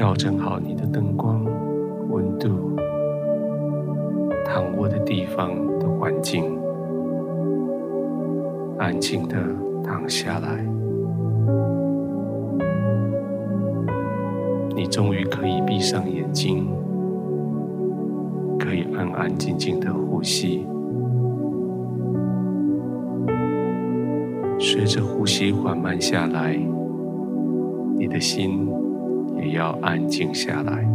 [0.00, 1.44] 调整好你的灯光、
[2.08, 2.74] 温度、
[4.46, 6.58] 躺卧的地方的环境，
[8.78, 9.36] 安静的
[9.84, 10.64] 躺下来。
[14.74, 16.66] 你终于可以闭上眼睛，
[18.58, 20.66] 可以安安静静的呼吸。
[24.58, 26.58] 随着呼吸缓慢下来，
[27.98, 28.66] 你的心
[29.42, 30.86] 也要安静下来。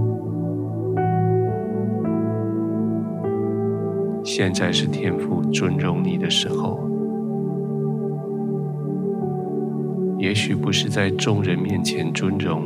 [4.24, 6.80] 现在是天父尊荣你的时候，
[10.18, 12.64] 也许不是在众人面前尊荣，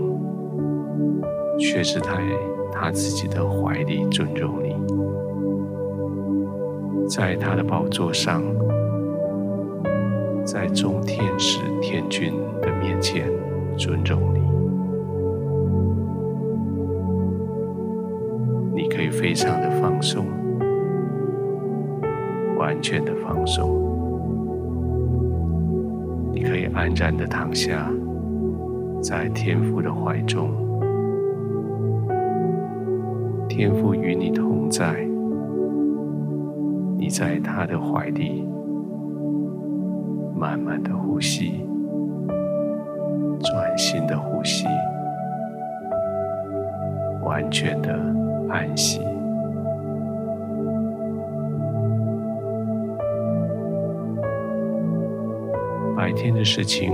[1.60, 2.10] 却是在
[2.72, 4.76] 他自己的怀里尊荣你，
[7.08, 8.42] 在他的宝座上。
[10.46, 13.30] 在众天使天君的面前
[13.78, 14.40] 尊重你，
[19.20, 20.26] 非常的放松，
[22.58, 23.70] 完全的放松，
[26.32, 27.92] 你可以安然的躺下，
[29.02, 30.50] 在天父的怀中，
[33.50, 35.06] 天父与你同在，
[36.98, 38.48] 你在他的怀里。
[40.34, 41.66] 慢慢的呼吸，
[43.42, 44.66] 专心的呼吸，
[47.26, 47.94] 完全的
[48.50, 49.02] 安息。
[56.10, 56.92] 白天的事情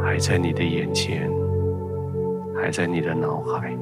[0.00, 1.28] 还在你的眼前，
[2.54, 3.76] 还在你的脑海，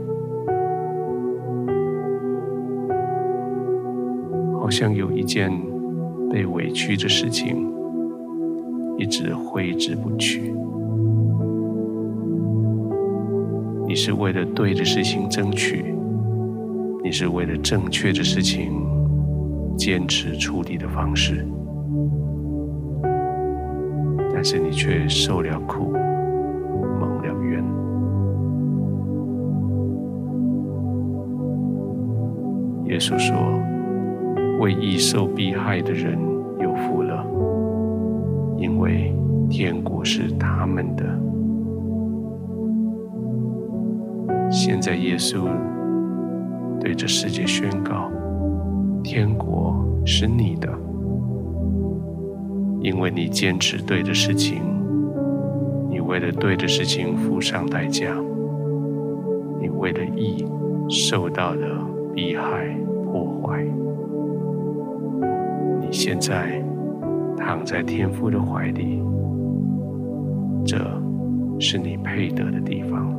[4.58, 5.52] 好像有一件
[6.30, 7.70] 被委屈的事情。
[8.96, 10.54] 一直挥之不去。
[13.86, 15.94] 你是为了对的事情争取，
[17.02, 18.72] 你是为了正确的事情
[19.76, 21.46] 坚持处理的方式，
[24.44, 25.90] 是你却受了苦，
[27.00, 27.64] 蒙了冤。
[32.84, 33.34] 耶稣说
[34.60, 36.18] ：“为义受逼害的人
[36.60, 37.24] 有福了。”
[38.60, 39.16] 因为
[39.48, 41.04] 天国是他们的。
[44.50, 45.48] 现在耶稣
[46.78, 48.10] 对这世界宣告：
[49.02, 49.74] 天国
[50.04, 50.68] 是你的，
[52.84, 54.62] 因为你坚持对的事情，
[55.90, 58.14] 你为了对的事情付上代价，
[59.58, 60.46] 你为了义
[60.90, 61.84] 受到了
[62.14, 62.68] 逼害
[63.06, 63.64] 破坏，
[65.80, 66.62] 你现在。
[67.36, 69.02] 躺在天父的怀里，
[70.64, 70.78] 这
[71.58, 73.12] 是你配得的地方。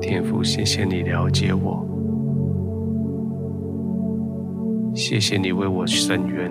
[0.00, 1.84] 天父，谢谢你了解我，
[4.94, 6.50] 谢谢你为我伸冤。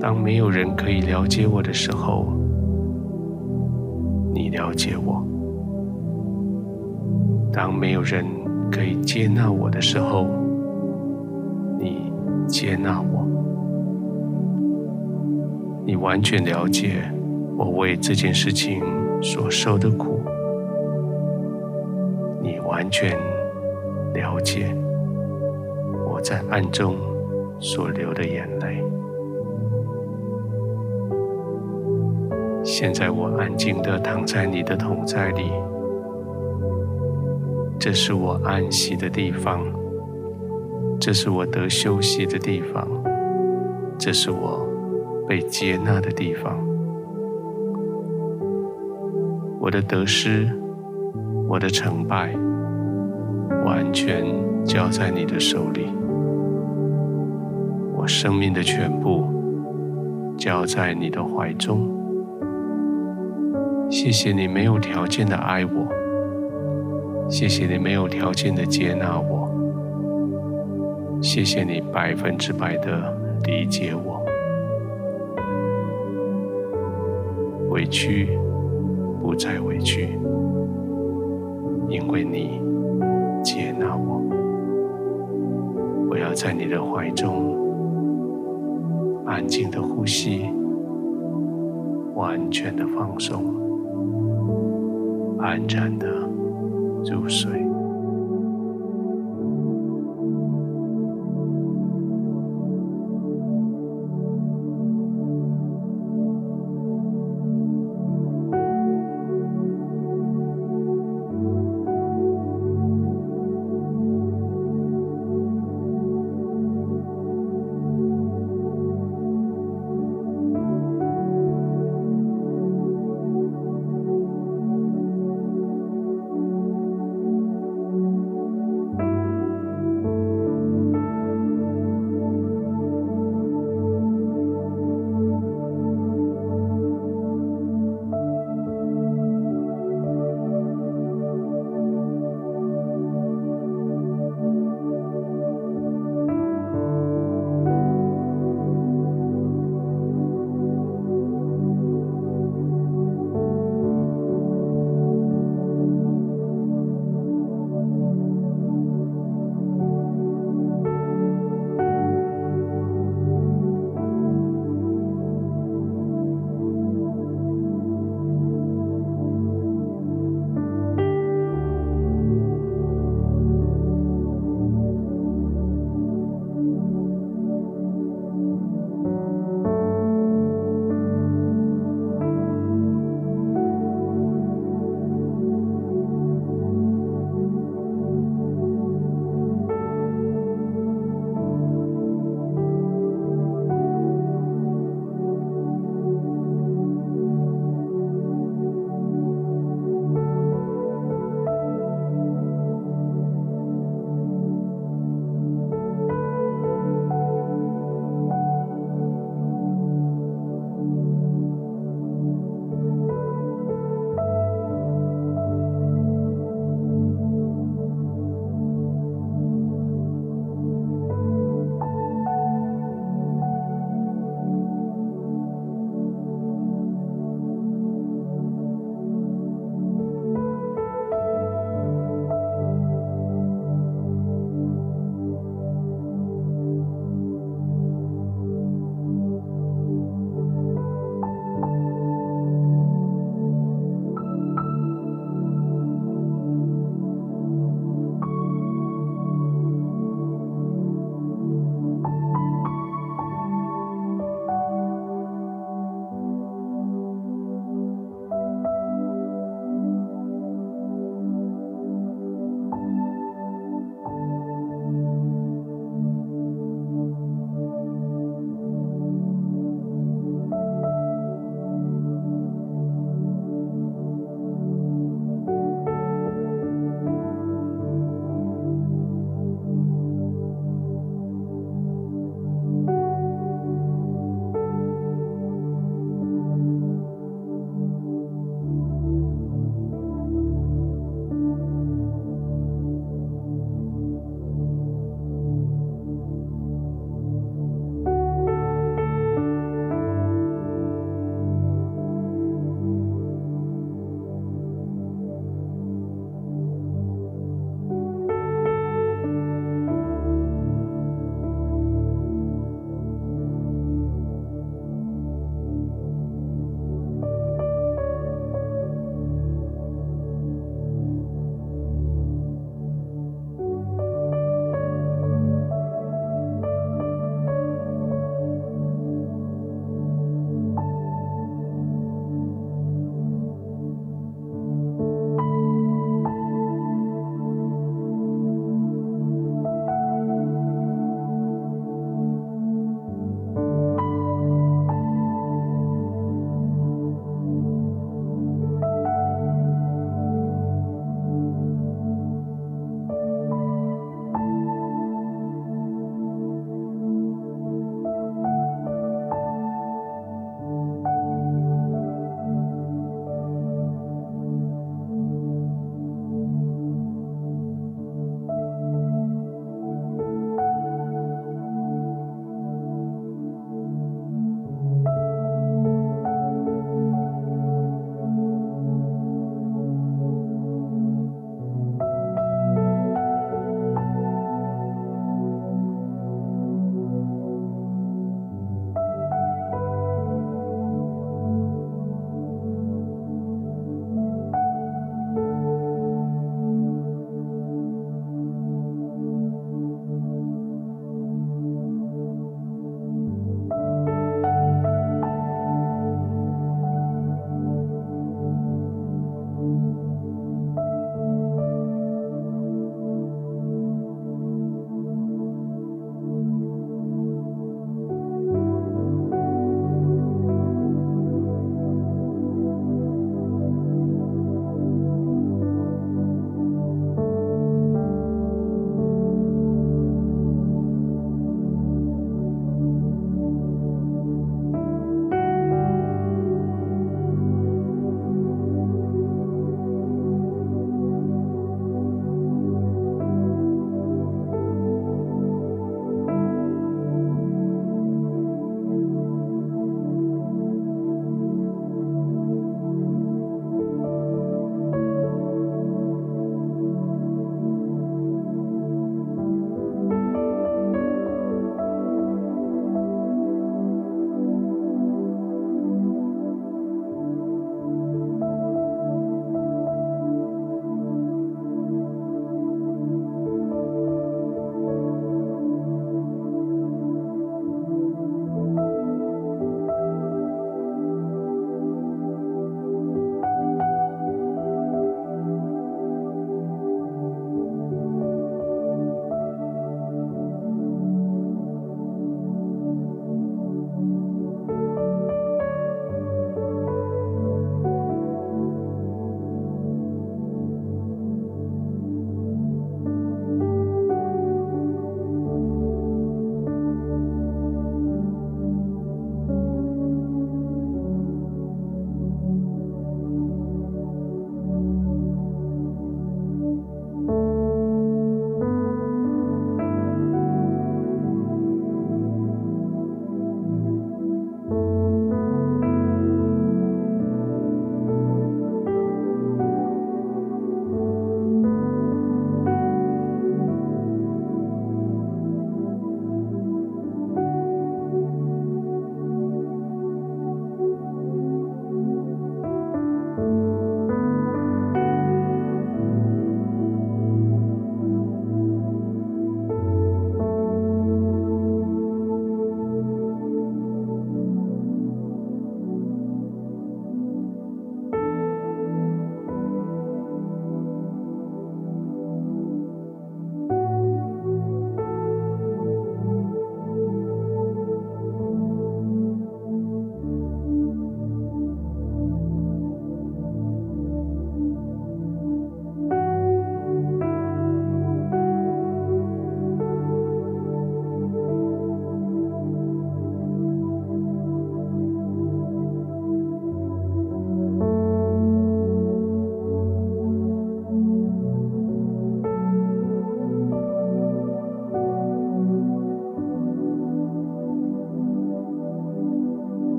[0.00, 2.26] 当没有人可以了解我的时候，
[4.32, 5.22] 你了解我；
[7.52, 8.24] 当没有人。
[8.70, 10.26] 可以接纳我的时候，
[11.78, 12.12] 你
[12.46, 13.26] 接纳我，
[15.86, 17.10] 你完全了解
[17.56, 18.82] 我为这件事情
[19.22, 20.20] 所受的苦，
[22.42, 23.16] 你完全
[24.12, 24.76] 了解
[26.28, 26.94] 在暗中
[27.58, 28.84] 所流的眼泪。
[32.62, 35.50] 现在我安静地躺在你的同在里。
[37.78, 39.64] 这是我安息的地方，
[41.00, 42.86] 这是我得休息的地方，
[43.96, 44.68] 这是我
[45.26, 46.62] 被接纳的地方。
[49.58, 50.46] 我的得失，
[51.48, 52.34] 我的成败，
[53.64, 54.26] 完全
[54.62, 55.86] 交在你的手里。
[58.08, 59.26] 生命的全部
[60.36, 61.86] 交在你的怀中。
[63.90, 65.86] 谢谢你没有条件的爱我。
[67.30, 69.50] 谢谢你没有条件的接纳我，
[71.20, 73.14] 谢谢你百分之百的
[73.44, 74.24] 理解我，
[77.68, 78.30] 委屈
[79.20, 80.18] 不再委屈，
[81.90, 82.62] 因为你
[83.44, 84.22] 接纳我。
[86.08, 87.67] 我要在你的怀中
[89.28, 90.48] 安静的呼吸，
[92.14, 93.44] 完全的放松，
[95.38, 96.08] 安然的。
[97.04, 97.67] 入睡。